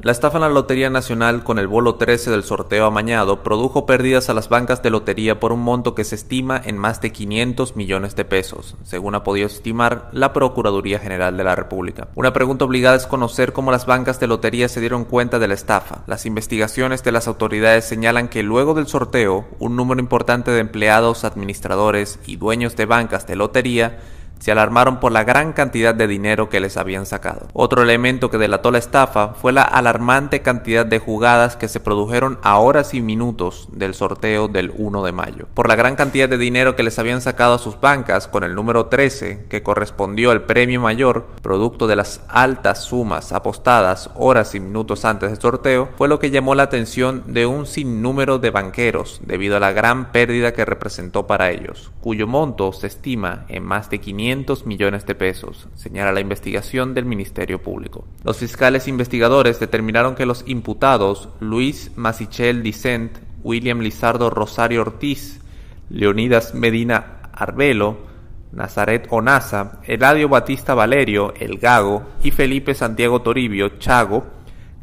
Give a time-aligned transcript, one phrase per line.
[0.00, 4.30] La estafa en la Lotería Nacional con el bolo 13 del sorteo amañado produjo pérdidas
[4.30, 7.76] a las bancas de lotería por un monto que se estima en más de 500
[7.76, 12.08] millones de pesos, según ha podido estimar la Procuraduría General de la República.
[12.16, 15.54] Una pregunta obligada es conocer cómo las bancas de lotería se dieron cuenta de la
[15.54, 16.02] estafa.
[16.08, 21.22] Las investigaciones de las autoridades señalan que luego del sorteo, un número importante de empleados,
[21.22, 24.00] administradores y dueños de bancas de lotería
[24.42, 27.46] se alarmaron por la gran cantidad de dinero que les habían sacado.
[27.52, 32.40] Otro elemento que delató la estafa fue la alarmante cantidad de jugadas que se produjeron
[32.42, 35.46] a horas y minutos del sorteo del 1 de mayo.
[35.54, 38.56] Por la gran cantidad de dinero que les habían sacado a sus bancas con el
[38.56, 44.60] número 13, que correspondió al premio mayor, producto de las altas sumas apostadas horas y
[44.60, 49.20] minutos antes del sorteo, fue lo que llamó la atención de un sinnúmero de banqueros
[49.24, 53.88] debido a la gran pérdida que representó para ellos, cuyo monto se estima en más
[53.88, 54.31] de 500
[54.66, 58.06] millones de pesos, señala la investigación del Ministerio Público.
[58.24, 65.40] Los fiscales investigadores determinaron que los imputados Luis Masichel Dicent, William Lizardo Rosario Ortiz,
[65.90, 67.98] Leonidas Medina Arbelo,
[68.52, 74.24] Nazaret Onaza, Eladio Batista Valerio, El Gago y Felipe Santiago Toribio, Chago,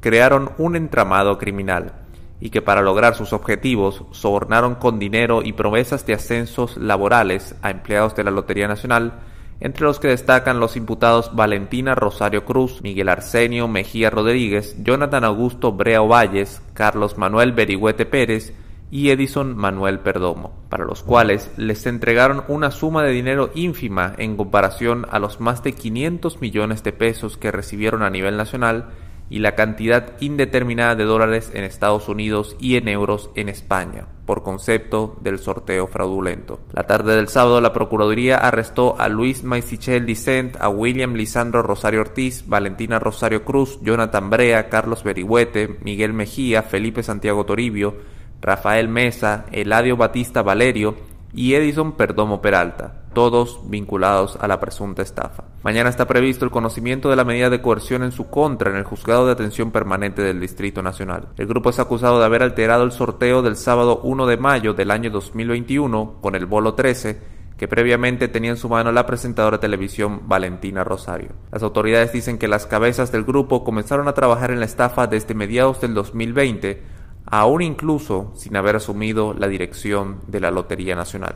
[0.00, 1.92] crearon un entramado criminal
[2.40, 7.70] y que para lograr sus objetivos sobornaron con dinero y promesas de ascensos laborales a
[7.70, 9.14] empleados de la Lotería Nacional
[9.60, 15.72] entre los que destacan los imputados Valentina Rosario Cruz, Miguel Arsenio Mejía Rodríguez, Jonathan Augusto
[15.72, 18.52] Brea Valles, Carlos Manuel Berigüete Pérez
[18.90, 24.36] y Edison Manuel Perdomo, para los cuales les entregaron una suma de dinero ínfima en
[24.36, 28.90] comparación a los más de 500 millones de pesos que recibieron a nivel nacional
[29.28, 34.42] y la cantidad indeterminada de dólares en Estados Unidos y en euros en España, por
[34.42, 36.60] concepto del sorteo fraudulento.
[36.72, 42.00] La tarde del sábado, la Procuraduría arrestó a Luis Maisichel Dicent, a William Lisandro Rosario
[42.00, 47.96] Ortiz, Valentina Rosario Cruz, Jonathan Brea, Carlos Berihuete, Miguel Mejía, Felipe Santiago Toribio,
[48.40, 55.44] Rafael Mesa, Eladio Batista Valerio y Edison Perdomo Peralta todos vinculados a la presunta estafa.
[55.62, 58.84] Mañana está previsto el conocimiento de la medida de coerción en su contra en el
[58.84, 61.28] Juzgado de Atención Permanente del Distrito Nacional.
[61.38, 64.90] El grupo es acusado de haber alterado el sorteo del sábado 1 de mayo del
[64.90, 69.62] año 2021 con el bolo 13 que previamente tenía en su mano la presentadora de
[69.62, 71.30] televisión Valentina Rosario.
[71.50, 75.34] Las autoridades dicen que las cabezas del grupo comenzaron a trabajar en la estafa desde
[75.34, 76.82] mediados del 2020,
[77.26, 81.34] aún incluso sin haber asumido la dirección de la Lotería Nacional.